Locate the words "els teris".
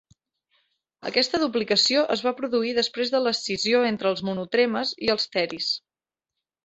5.17-5.69